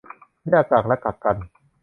[0.49, 1.37] แยกกักและกักกัน